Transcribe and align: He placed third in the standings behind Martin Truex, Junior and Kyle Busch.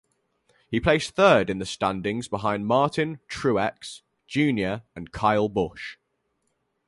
He 0.67 0.79
placed 0.79 1.11
third 1.13 1.47
in 1.47 1.59
the 1.59 1.65
standings 1.67 2.27
behind 2.27 2.65
Martin 2.65 3.19
Truex, 3.29 4.01
Junior 4.25 4.81
and 4.95 5.11
Kyle 5.11 5.47
Busch. 5.47 5.97